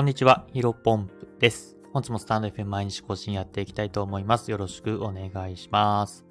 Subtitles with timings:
[0.00, 1.76] こんにちは、ヒロポンプです。
[1.92, 4.50] 本日もスタンド FM 毎日更新やっていきたいと思います。
[4.50, 6.24] よろしくお願いします。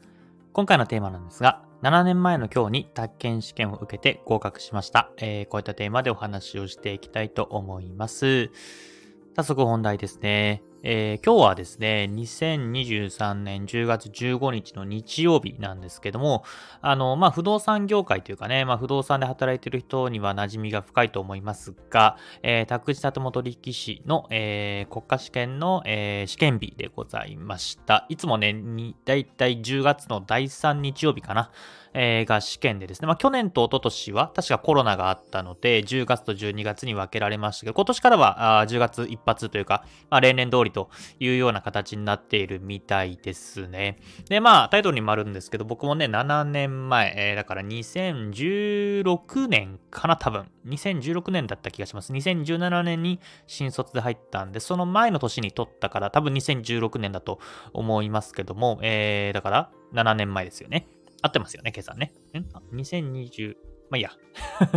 [0.54, 5.12] 今回のテーマなんですが、7年前の今日に宅建試験を受けて合格しました。
[5.18, 8.50] えー、こういったテーマでお話をしていきたいと思います。
[9.36, 10.64] 早速本題ですね。
[10.82, 16.44] えー、今日はですね、2023年10月15日の日曜日なんですけども、
[16.82, 28.06] あの、まあ、不動産業界というかね、まあ、不動産で働いている人には馴染みが深いと思いますが、えー、宅地建物力士の、えー、国家試験の、えー、試験日でございました。
[28.08, 28.56] いつもね、
[29.04, 31.52] だいたい10月の第3日曜日かな。
[31.94, 44.00] えー、が試験でですね、まあ、去年と一昨年は確かコロナがあったので、10月と12月に分けられましたけど、今年からはあ10月一発というか、まあ、例年通りというような形になっているみたいですね。
[44.28, 50.50] で、まあ、タイトルにもあるんですけど、僕もね、7年前、えー、だから2016年かな、多分。
[50.68, 52.14] 2016年だった気がします。
[52.14, 57.40] 2017年に新卒で入ったんで、その前の年に取ったから、多分2016年だと
[57.74, 60.88] 思いますけども、えー、だから7年前ですよね。
[61.22, 62.14] 合ってますよね、計算ね。
[62.34, 63.56] ん ?2020、
[63.90, 64.12] まあいいや。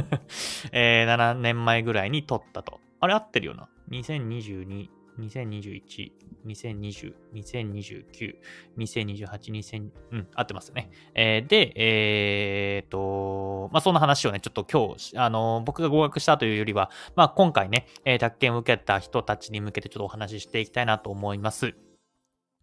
[0.73, 2.81] えー、7年前ぐらいに撮ったと。
[3.01, 3.69] あれ合ってるよな。
[3.91, 6.13] 2022、2021、
[6.47, 8.37] 2020、2029、
[8.79, 10.91] 2028、2000、うん、合ってますね。
[11.15, 21.75] えー、で、えー、っと、まあ、そんな話をね、ちょっと今日、あの、僕が合格したというよりは、まあ、今回ね、えー、宅建を受けた人たちに向けてちょっとお話ししていきたいなと思います。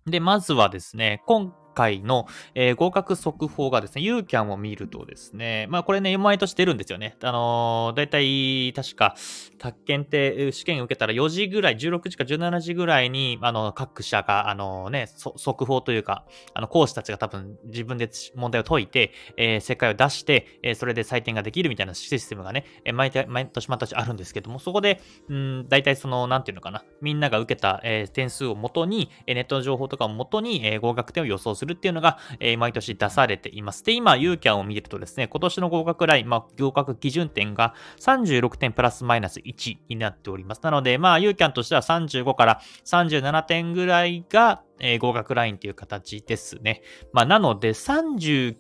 [0.05, 7.15] で、まずはですね、今回の、えー、合格速報がですね、ユーキャンを見るとですね、まあこれね、毎年出るんですよね。
[7.23, 9.15] あのー、だいたい確か、
[9.57, 33.83] 宅建って試験受けたら4時ぐらい、16時か17時ぐらいに、あの、各社が、あのね、速報というか、あの、講師たちが多分自分で問題を解いて、えー、正解を出して、えー、それで採点ができるみたいなシステムがね、えー、毎毎年毎年あるんですけども、そこで、うん、大体その、なんていうのかな、みんなが受けた、えー、点数をもとに、ネットの情報とかをもとに、えー、合格点を予想するるっていうのが、えー、毎年出されています。
[33.83, 40.61] で、今、ユーキャンを見てるとですね、今年の合格ライン、まあ、合格基準点が36点プラスマイナス1になっております。
[40.63, 46.81] なので、まあ、ユーキャンとしては35から37点ぐらいが、えー、合格ラインという形ですね。
[47.13, 48.59] まあ、なので、39、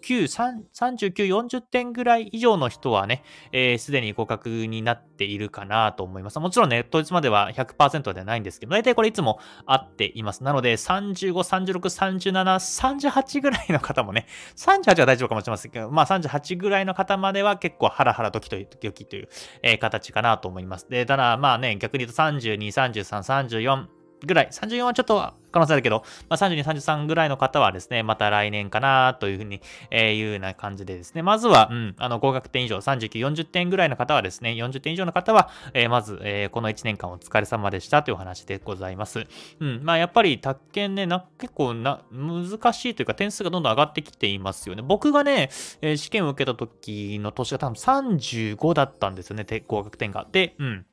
[0.73, 6.39] 39、40点ぐらい以上の人はね、す、えー、で、に合格になっているかなと思います。
[6.39, 10.43] もちろんね、当日までは100%ではないんですけど、大体これいつも合っています。
[10.43, 14.25] なので、35、36、37、38ぐらいの方もね、
[14.55, 19.29] 38は大丈夫かもしれませんけど、まあ38ぐらいの方までは結構ハラハラドキという、ドキという、
[19.63, 20.89] えー、形かなと思います。
[20.89, 39.25] で、ただ、まあね、逆に言うと32、33、34、ぐらい、34はちょっと可能性あるけど、まあ、32、33ぐらいの方はですね、また来年かなというふうに、えー、いうような感じでですね、まずは、うん、あの、合格点以上、39、40点ぐらいの方はですね、40点以上の方は、えー、まず、えー、この1年間お疲れ様でしたというお話でございます。
[39.59, 44.81] うん、まあ、やっぱり、宅建ね、な、結構な、難しいというか、点数がどんどん上がってきていますよね。
[44.81, 45.49] 僕がね、
[45.81, 50.27] えー、試験を受けた時の年が多分35だったんですよね、合格点が。
[50.31, 50.85] で、うん。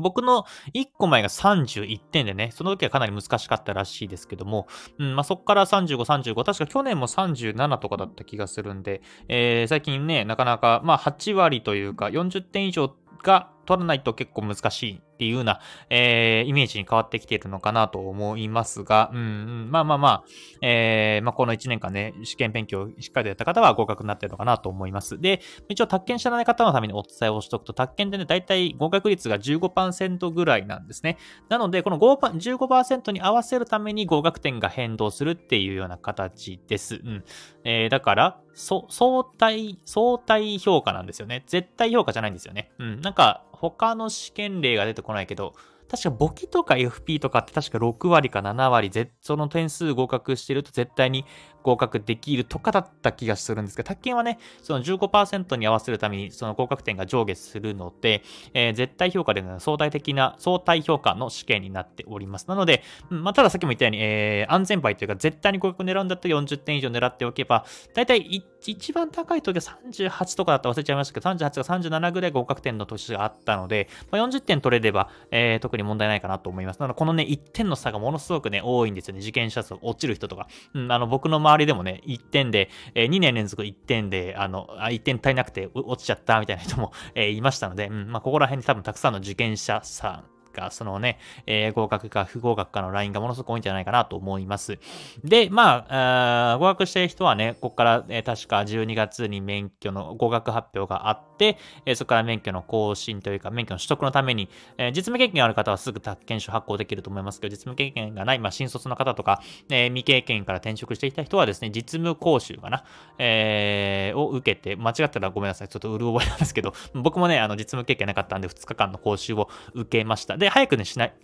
[0.00, 0.44] 僕の
[0.74, 4.66] 1個前が31点でね、その時はかなり難しかったらしいですけども、
[4.98, 15.60] うん、まあ、そこから35、35、確か去年も37とかだった気がするんで、えー、最近ね、なかなか、まあ、8割というか、40点以上が取らないと結構難しいっていうような、
[15.90, 20.24] えー、イメージに変わってきているのかなと思いますが、うん、うん、まあまあまあ、
[20.60, 25.20] えー、まあこの1年間ね、試験勉強しっかりとやった方は合格になってるのかなと思います。
[25.20, 31.16] で、一応、宅建知らない方のためにお伝えをしておくと、宅建でね、だいたい合格率が15%ぐらいなんですね。
[31.48, 36.96] なので、この15%に合わせるために合格点が変動するっていうような形です。
[36.96, 37.24] うん。
[37.64, 41.44] えー、だから、相対、相対評価なんですよね。
[41.46, 42.72] 絶対評価じゃないんですよね。
[42.78, 43.00] うん。
[43.00, 45.54] なんか、他の試験例が出てこないけど、
[45.90, 48.90] 確か簿記とか FP とかって確か6割か7割、
[49.20, 51.24] その点数合格してると絶対に
[51.62, 58.22] 合格できるとかだった気がするんですけど、宅建はね、その15%に合わせるためにその合格点が上下するので、
[58.54, 62.46] えー、絶対評価での相対的な相対評価の試験になっております。
[62.48, 67.64] なので、まあ、たださっきも言ったように、えー、安全牌というか絶対に合格狙うんだったら40点以上狙っておけば、
[67.94, 76.80] だいたい一番高い時は38とかだったら忘れちゃいましたけど、38か37ぐらい合格点の年があったので、まあ、40点取れれば、えー、特に問題ないかなと思います。
[76.80, 79.20] なので、このね、1点の差がものすごくね、多いんですよね。
[79.20, 80.48] 受験者数落ちる人とか。
[80.74, 94.78] うん、あの、僕の周りでもね、1点で、えー、2年連続1点で、あの、あ1点足りなくて落ちちゃったみたいな人も、えー、いましたので、うん、まあ、ここら辺に多分たくさんの受験者さんか、そのね、えー、合格か不合格かのラインがものすごく多いんじゃないかなと思います。
[95.24, 104.48] で、まあ、あ合格してる人はね、ここから、えー、確か12月に免許の合格発表があって、えー、そこから免許の更新というか、免許の取得のために、
[104.78, 112.84] えー、実務経験がある方はすぐ宅建証発行できると思いますけど、実務経験がない、まあ、新卒の方とか、えー、未経験から転職してきた人はですね、実務講習かな、
[113.18, 120.36] えー、を受けて、間違ったらごめんなさい、ちょっとうる覚えなんですけど、僕もね、あの、実務経験なかったんで、2日間の講習を受けました。
[120.40, 121.14] で、早くね、しない、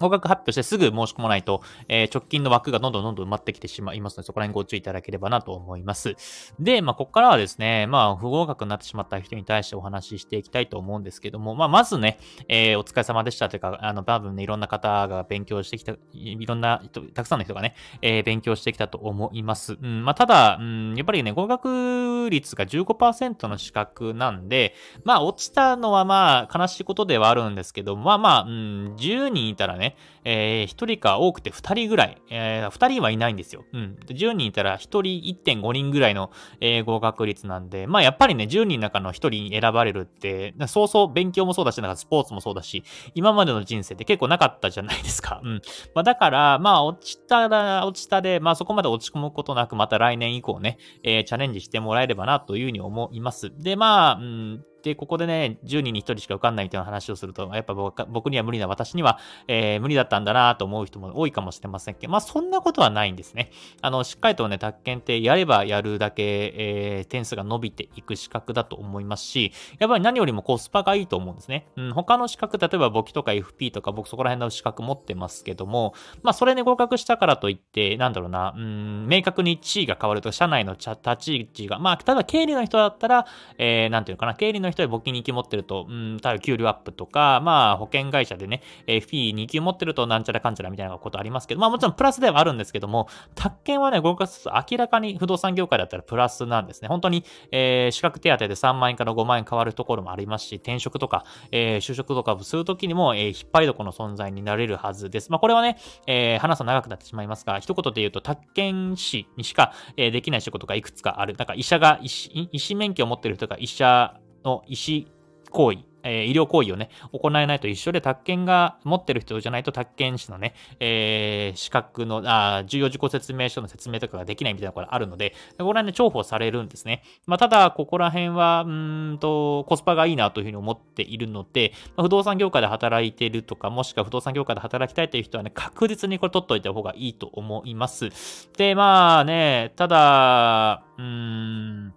[0.00, 6.14] 合格発表してすぐ申し込まないと、えー、直近の枠がどんどんどんどん埋まってきてしまいますので、そこら辺ご注意いただければなと思います。
[6.58, 12.18] で、まあ、ここからはですね、まあ、不合格になってしまった人に対してお話ししていきたいと思うんですけども、まあ、まずね、
[12.48, 19.78] えー、お疲れ様でしたというか、あの、多分ね、いろんな方が勉強してきた、いろんな人、たくさんの人がね、えー、勉強してきたと思います。
[19.80, 24.74] うん、まあ、ただ、うん、やっぱりね、合格率が15%の資格なんで、
[25.04, 29.89] まあ、落ちたのはまあ、悲しいことではあるんですけど、まあまあ、うん、10人いたらね、
[30.24, 33.64] えー、1人か多くて2人ぐらい、えー、2人はいないんですよ。
[33.72, 33.98] うん。
[34.06, 42.84] 10人いたら1人1.5人ぐらいの、えー、合格率なんで、まあやっぱりね、10人の中の1人に選ばれるって、そうそう勉強もそうだし、なんかスポーツもそうだし、
[43.14, 45.40] 今までの人生って結構なかったじゃないですか。
[45.42, 45.62] うん。
[45.94, 53.52] まあだから、まあ落ちたら、落ちたで、まあそこまで落ち込むことなく、また来年以降ね、えー、チャレンジしてもらえればなというふうに思います。
[53.58, 59.18] で、まあ、うん、で、ここでね、10人に1人しか受かんないみたいな話をすると、やっぱ僕には無理な、私には、
[59.48, 63.50] えー、無理だったんだなと思う人も多いかもしれませんけど、まあそんなことはないんですね。
[63.82, 71.66] あの、しっかりとね、宅建ってやればやるだけ、えー、点数が伸びていく資格だと思いますし、やっぱり何よりもコスパがいいと思うんですね。
[71.76, 83.26] うん、他の資格、例えば簿記とか FP とか僕そこら辺の資格持ってますけども、まあそれに合格したからといって、なんだろうな、うん、明確に地位が変わると、社内の立ち位置が、まあ、例えば経理の人だったら、
[83.58, 96.88] えー、なんていうのかな、経理の人で簿記に行き持ってると、うん、例えば給料アップとか、まあ保険会社でね、えー、フィー2級持ってるとなんちゃらかんちゃらみたいなことありますけど、まあもちろんプラスではあるんですけども、宅建はね、合格すると明らかに不動産業界だったらプラスなんですね。
[96.88, 105.30] 本当に、えー、資格手当で3万円から5万円変わるところもありますし、転職とか、えー、就職とかをするときにも、えー、引っ張りどこの存在になれるはずです。
[105.30, 111.34] まあこれはね、えー、話すと長くなってしまいますが、一言で言うと、宅建士にしか、えー、できない仕事がいくつかある。
[111.34, 115.08] なんか医者が医師、医師免許を持ってる人が医者の医師
[115.50, 127.02] 行為えー、医療行為をね、行えないと一緒で、宅建が持ってる人じゃないと、宅建士のね、えー、資格の、あ重要事項説明書の説明とかができないみたいなことがあるので、これはね、重宝されるんですね。
[127.26, 138.08] まあ、ただ、ここら辺は、うんと、コスパがいいなというふうに思っているので、まあ、不動産業界で働いてるとか、もしくは不動産業界で働きたいという人はね、確実にこれ取っといた方がいいと思います。
[138.56, 141.94] で、まあね、ただ、うーん、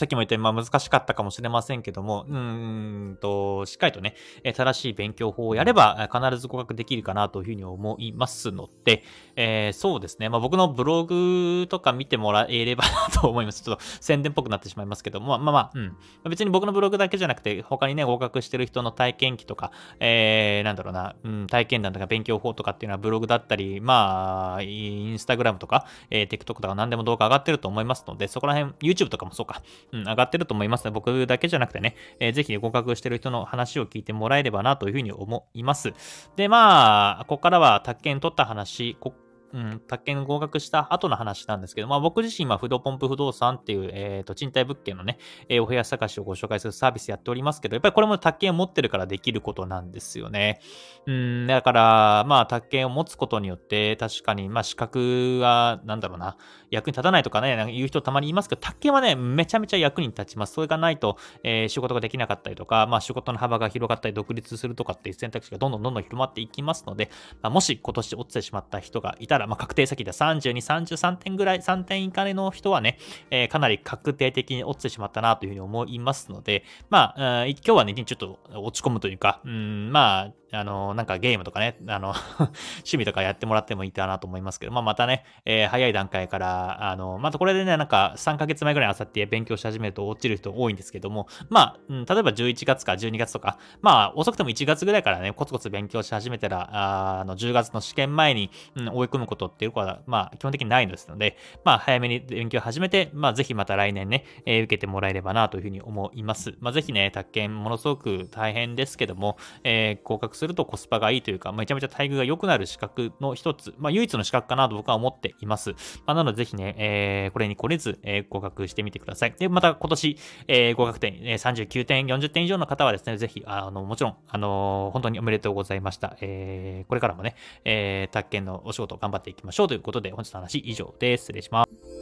[0.00, 4.14] さっきも言ったように、まあ難しかったかもしれませんけども、うんと、しっかりとね、
[4.54, 9.02] 正しい勉強法をやれば必ず合格できるかなというふうに思いますので、
[9.36, 13.60] えー、そうですね、まあ僕のブログとか見てもらえればなと思います。
[13.62, 16.30] ちょっと宣伝っぽくなってしまいますけども、まあまあまあ、うん。
[16.30, 35.92] 別に僕のブログだけじゃなくて、他にね、合格してる人の体験記とか、えー、なんだろうな、うん、体験談とか勉強法とかっていうのはブログだったり、まあ、インスタグラムとか、えー、TikTok とか何でも動画上がってると思いますので、そこら辺、YouTube とかもそうか、うん、上がってると思います僕だけじゃなくてね、えー、ぜひ合格してる人の話を聞いてもらえればなというふうに思います。
[36.36, 39.14] で、まあ、ここからは宅建取った話、こ
[39.52, 45.18] うん、宅建合格した後の話なんですけど、まあ僕自身は不動ポンプ不動産っていう、えっ、ー、と、賃貸物件のね、
[45.48, 50.60] えー、お部屋探しをご紹介するサービスやっておりますけど、やっぱりこれも宅建を持ってるからできることなんですよね。
[51.06, 56.36] うん、だから、まあ宅建を持つことによって、確かに、まあ資格は、なんだろうな、
[56.70, 60.54] 役に立たないとかね、言う人たまにいますけど、宅建はね、めちゃめちゃ役に立ちます。
[60.54, 67.10] それがないと、えー、仕事ができなかったりとか、まあ仕事の幅が広がったり、独立するとかっていう選択肢がどんどんどんどん広まっていきますので、
[67.42, 72.98] まあ、もし今年落ちてしまった人がいたら、まあ確定先で32、33点ぐらい、3点以下の人はね、
[73.30, 82.14] えー、かなり確定的に落ちてしまったなというふうに思いますので、まあ、今日はね、ちょっと落ち込むというか、うん、まあ、あの、なんかゲームとかね、あの
[82.78, 106.54] 趣味とかやってもらってもいいかなと思いますけど、まあ、またね、えー、早い段階から、あの、またこれでね、なんか3ヶ月前ぐらいあさって勉強し始めると落ちる人多いんですけども、まあ、うん、例えば11月か12月とか、まあ、遅くても1月ぐらいからね、コツコツ勉強し始めたら、ああの、10月の試験前に、うん、追い込むことっていうことは、まあ、基本的にないのですので、まあ、早めに勉強始めて、まあ、ぜひまた来年ね、えー、受けてもらえればなというふうに思います。
[106.60, 115.72] まあ、ぜひね、宅建ものすごく大変ですけども、えー、合格するとコスパがいいというか、めちゃめちゃ待遇が良くなる資格の一つ、まあ、唯一の資格かなと僕は思っています。
[116.06, 119.34] まあ、なので、ぜひね、えー、これに来れず、えー、合格してみてください。
[119.38, 120.18] で、また今年、
[120.48, 126.16] えー、合格点、えー、39点、40点以上の方はですね、ぜひ、あの、もちろん、あの本当におめでとうございました。
[126.22, 131.24] えー、これからもね、えー、宅建のお仕事を頑張っていきましょうということで、本日の話以上です。
[131.24, 131.99] 失礼します。